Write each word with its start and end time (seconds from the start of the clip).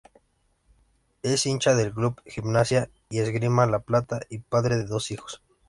Es 1.21 1.45
hincha 1.45 1.75
del 1.75 1.93
club 1.93 2.23
Gimnasia 2.25 2.89
y 3.09 3.19
Esgrima 3.19 3.67
La 3.67 3.81
Plata 3.81 4.19
y 4.31 4.39
padre 4.39 4.77
de 4.77 4.85
dos 4.85 5.11
hijos. 5.11 5.43